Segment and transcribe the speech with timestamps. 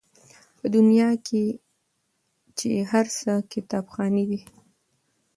[0.57, 1.45] په دنیا کي
[2.57, 4.41] چي هر څه کتابخانې دي